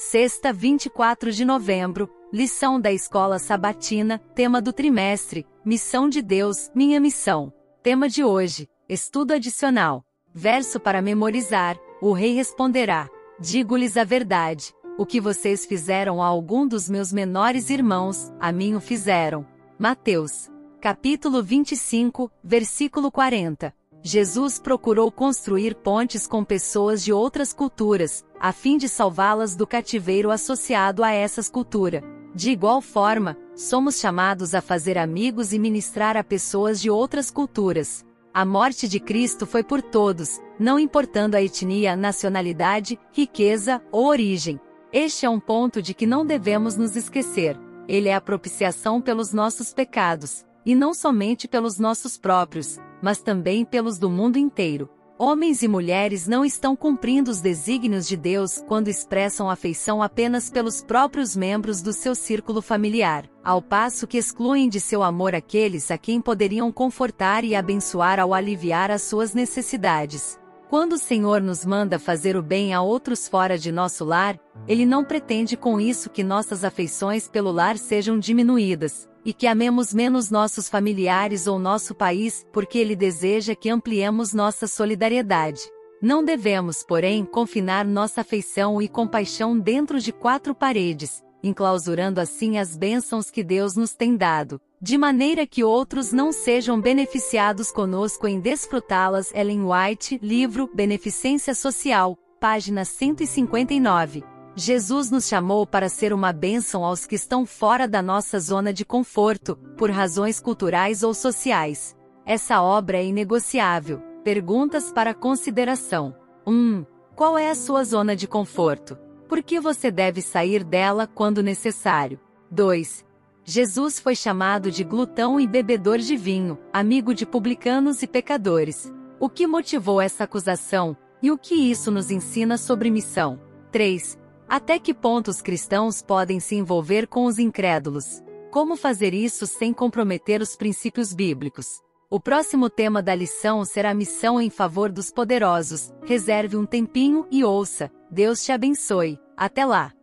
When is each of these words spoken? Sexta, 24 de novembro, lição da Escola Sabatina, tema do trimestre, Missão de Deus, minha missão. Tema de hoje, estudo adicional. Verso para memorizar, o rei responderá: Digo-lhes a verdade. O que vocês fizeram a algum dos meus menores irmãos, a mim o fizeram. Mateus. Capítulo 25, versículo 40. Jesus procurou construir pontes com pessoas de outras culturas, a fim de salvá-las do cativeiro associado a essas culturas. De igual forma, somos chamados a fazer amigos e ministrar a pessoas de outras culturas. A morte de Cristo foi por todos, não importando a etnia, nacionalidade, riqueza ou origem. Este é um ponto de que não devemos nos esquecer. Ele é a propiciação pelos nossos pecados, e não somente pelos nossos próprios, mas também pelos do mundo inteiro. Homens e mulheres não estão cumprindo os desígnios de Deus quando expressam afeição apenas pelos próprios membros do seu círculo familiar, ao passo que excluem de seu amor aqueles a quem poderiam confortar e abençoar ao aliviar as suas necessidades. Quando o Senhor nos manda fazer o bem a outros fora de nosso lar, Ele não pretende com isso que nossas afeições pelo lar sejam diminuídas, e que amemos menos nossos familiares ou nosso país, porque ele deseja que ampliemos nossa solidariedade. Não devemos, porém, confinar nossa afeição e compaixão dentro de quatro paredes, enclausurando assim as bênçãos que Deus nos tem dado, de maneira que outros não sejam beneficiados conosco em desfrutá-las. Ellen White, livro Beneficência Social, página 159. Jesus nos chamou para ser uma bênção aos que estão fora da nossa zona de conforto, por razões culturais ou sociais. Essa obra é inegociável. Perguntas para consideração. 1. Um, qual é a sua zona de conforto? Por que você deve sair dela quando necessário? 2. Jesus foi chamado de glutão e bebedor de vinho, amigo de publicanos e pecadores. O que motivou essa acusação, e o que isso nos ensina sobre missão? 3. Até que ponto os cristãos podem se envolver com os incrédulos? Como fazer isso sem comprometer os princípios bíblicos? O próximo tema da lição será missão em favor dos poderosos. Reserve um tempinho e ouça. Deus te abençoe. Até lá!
Sexta, 0.00 0.52
24 0.52 1.32
de 1.32 1.44
novembro, 1.44 2.08
lição 2.32 2.80
da 2.80 2.92
Escola 2.92 3.36
Sabatina, 3.40 4.20
tema 4.32 4.62
do 4.62 4.72
trimestre, 4.72 5.44
Missão 5.64 6.08
de 6.08 6.22
Deus, 6.22 6.70
minha 6.72 7.00
missão. 7.00 7.52
Tema 7.82 8.08
de 8.08 8.22
hoje, 8.22 8.68
estudo 8.88 9.32
adicional. 9.32 10.04
Verso 10.32 10.78
para 10.78 11.02
memorizar, 11.02 11.76
o 12.00 12.12
rei 12.12 12.32
responderá: 12.32 13.08
Digo-lhes 13.40 13.96
a 13.96 14.04
verdade. 14.04 14.72
O 14.96 15.04
que 15.04 15.20
vocês 15.20 15.66
fizeram 15.66 16.22
a 16.22 16.26
algum 16.26 16.64
dos 16.64 16.88
meus 16.88 17.12
menores 17.12 17.68
irmãos, 17.68 18.32
a 18.38 18.52
mim 18.52 18.76
o 18.76 18.80
fizeram. 18.80 19.44
Mateus. 19.76 20.48
Capítulo 20.80 21.42
25, 21.42 22.30
versículo 22.44 23.10
40. 23.10 23.74
Jesus 24.00 24.60
procurou 24.60 25.10
construir 25.10 25.74
pontes 25.74 26.26
com 26.26 26.44
pessoas 26.44 27.02
de 27.02 27.12
outras 27.12 27.52
culturas, 27.52 28.24
a 28.40 28.52
fim 28.52 28.76
de 28.76 28.88
salvá-las 28.88 29.56
do 29.56 29.66
cativeiro 29.66 30.30
associado 30.30 31.02
a 31.02 31.12
essas 31.12 31.48
culturas. 31.48 32.02
De 32.34 32.50
igual 32.50 32.80
forma, 32.80 33.36
somos 33.54 33.98
chamados 33.98 34.54
a 34.54 34.60
fazer 34.60 34.96
amigos 34.96 35.52
e 35.52 35.58
ministrar 35.58 36.16
a 36.16 36.22
pessoas 36.22 36.80
de 36.80 36.90
outras 36.90 37.30
culturas. 37.30 38.04
A 38.32 38.44
morte 38.44 38.86
de 38.86 39.00
Cristo 39.00 39.46
foi 39.46 39.64
por 39.64 39.82
todos, 39.82 40.40
não 40.60 40.78
importando 40.78 41.36
a 41.36 41.42
etnia, 41.42 41.96
nacionalidade, 41.96 42.98
riqueza 43.12 43.82
ou 43.90 44.06
origem. 44.06 44.60
Este 44.92 45.26
é 45.26 45.30
um 45.30 45.40
ponto 45.40 45.82
de 45.82 45.92
que 45.92 46.06
não 46.06 46.24
devemos 46.24 46.76
nos 46.76 46.94
esquecer. 46.94 47.58
Ele 47.88 48.08
é 48.08 48.14
a 48.14 48.20
propiciação 48.20 49.00
pelos 49.00 49.32
nossos 49.32 49.72
pecados, 49.72 50.46
e 50.64 50.74
não 50.74 50.94
somente 50.94 51.48
pelos 51.48 51.78
nossos 51.78 52.18
próprios, 52.18 52.78
mas 53.02 53.20
também 53.20 53.64
pelos 53.64 53.98
do 53.98 54.10
mundo 54.10 54.36
inteiro. 54.36 54.88
Homens 55.20 55.64
e 55.64 55.68
mulheres 55.68 56.28
não 56.28 56.44
estão 56.44 56.76
cumprindo 56.76 57.28
os 57.28 57.40
desígnios 57.40 58.06
de 58.06 58.16
Deus 58.16 58.62
quando 58.68 58.86
expressam 58.86 59.50
afeição 59.50 60.00
apenas 60.00 60.48
pelos 60.48 60.80
próprios 60.80 61.34
membros 61.34 61.82
do 61.82 61.92
seu 61.92 62.14
círculo 62.14 62.62
familiar, 62.62 63.28
ao 63.42 63.60
passo 63.60 64.06
que 64.06 64.16
excluem 64.16 64.68
de 64.68 64.78
seu 64.78 65.02
amor 65.02 65.34
aqueles 65.34 65.90
a 65.90 65.98
quem 65.98 66.20
poderiam 66.20 66.70
confortar 66.70 67.42
e 67.42 67.56
abençoar 67.56 68.20
ao 68.20 68.32
aliviar 68.32 68.92
as 68.92 69.02
suas 69.02 69.34
necessidades. 69.34 70.38
Quando 70.70 70.92
o 70.92 70.98
Senhor 70.98 71.40
nos 71.40 71.64
manda 71.64 71.98
fazer 71.98 72.36
o 72.36 72.42
bem 72.42 72.72
a 72.72 72.80
outros 72.80 73.26
fora 73.26 73.58
de 73.58 73.72
nosso 73.72 74.04
lar, 74.04 74.38
Ele 74.68 74.86
não 74.86 75.02
pretende 75.02 75.56
com 75.56 75.80
isso 75.80 76.10
que 76.10 76.22
nossas 76.22 76.62
afeições 76.62 77.26
pelo 77.26 77.50
lar 77.50 77.76
sejam 77.76 78.20
diminuídas, 78.20 79.07
e 79.24 79.32
que 79.32 79.46
amemos 79.46 79.92
menos 79.92 80.30
nossos 80.30 80.68
familiares 80.68 81.46
ou 81.46 81.58
nosso 81.58 81.94
país, 81.94 82.46
porque 82.52 82.78
ele 82.78 82.96
deseja 82.96 83.54
que 83.54 83.70
ampliemos 83.70 84.32
nossa 84.32 84.66
solidariedade. 84.66 85.60
Não 86.00 86.24
devemos, 86.24 86.84
porém, 86.84 87.24
confinar 87.24 87.84
nossa 87.84 88.20
afeição 88.20 88.80
e 88.80 88.88
compaixão 88.88 89.58
dentro 89.58 89.98
de 89.98 90.12
quatro 90.12 90.54
paredes, 90.54 91.22
enclausurando 91.42 92.20
assim 92.20 92.58
as 92.58 92.76
bênçãos 92.76 93.30
que 93.30 93.42
Deus 93.42 93.74
nos 93.74 93.94
tem 93.94 94.16
dado, 94.16 94.60
de 94.80 94.96
maneira 94.96 95.46
que 95.46 95.64
outros 95.64 96.12
não 96.12 96.30
sejam 96.30 96.80
beneficiados 96.80 97.72
conosco 97.72 98.28
em 98.28 98.40
desfrutá-las. 98.40 99.32
Ellen 99.34 99.64
White, 99.64 100.20
livro 100.22 100.70
Beneficência 100.72 101.54
Social, 101.54 102.16
página 102.40 102.84
159. 102.84 104.37
Jesus 104.60 105.08
nos 105.08 105.28
chamou 105.28 105.64
para 105.64 105.88
ser 105.88 106.12
uma 106.12 106.32
bênção 106.32 106.84
aos 106.84 107.06
que 107.06 107.14
estão 107.14 107.46
fora 107.46 107.86
da 107.86 108.02
nossa 108.02 108.40
zona 108.40 108.72
de 108.72 108.84
conforto, 108.84 109.54
por 109.76 109.88
razões 109.88 110.40
culturais 110.40 111.04
ou 111.04 111.14
sociais. 111.14 111.96
Essa 112.26 112.60
obra 112.60 112.98
é 112.98 113.04
inegociável. 113.04 114.02
Perguntas 114.24 114.90
para 114.90 115.14
consideração. 115.14 116.12
1. 116.44 116.52
Um, 116.52 116.86
qual 117.14 117.38
é 117.38 117.48
a 117.48 117.54
sua 117.54 117.84
zona 117.84 118.16
de 118.16 118.26
conforto? 118.26 118.98
Por 119.28 119.44
que 119.44 119.60
você 119.60 119.92
deve 119.92 120.20
sair 120.20 120.64
dela 120.64 121.06
quando 121.06 121.40
necessário? 121.40 122.18
2. 122.50 123.06
Jesus 123.44 124.00
foi 124.00 124.16
chamado 124.16 124.72
de 124.72 124.82
glutão 124.82 125.38
e 125.38 125.46
bebedor 125.46 125.98
de 125.98 126.16
vinho, 126.16 126.58
amigo 126.72 127.14
de 127.14 127.24
publicanos 127.24 128.02
e 128.02 128.08
pecadores. 128.08 128.92
O 129.20 129.28
que 129.28 129.46
motivou 129.46 130.00
essa 130.00 130.24
acusação, 130.24 130.96
e 131.22 131.30
o 131.30 131.38
que 131.38 131.54
isso 131.54 131.92
nos 131.92 132.10
ensina 132.10 132.58
sobre 132.58 132.90
missão? 132.90 133.38
3. 133.70 134.18
Até 134.48 134.78
que 134.78 134.94
ponto 134.94 135.28
os 135.28 135.42
cristãos 135.42 136.00
podem 136.00 136.40
se 136.40 136.54
envolver 136.54 137.06
com 137.06 137.26
os 137.26 137.38
incrédulos? 137.38 138.22
Como 138.50 138.76
fazer 138.76 139.12
isso 139.12 139.46
sem 139.46 139.74
comprometer 139.74 140.40
os 140.40 140.56
princípios 140.56 141.12
bíblicos? 141.12 141.82
O 142.08 142.18
próximo 142.18 142.70
tema 142.70 143.02
da 143.02 143.14
lição 143.14 143.62
será 143.66 143.92
missão 143.92 144.40
em 144.40 144.48
favor 144.48 144.90
dos 144.90 145.10
poderosos. 145.10 145.92
Reserve 146.02 146.56
um 146.56 146.64
tempinho 146.64 147.26
e 147.30 147.44
ouça. 147.44 147.90
Deus 148.10 148.42
te 148.42 148.50
abençoe. 148.50 149.18
Até 149.36 149.66
lá! 149.66 149.97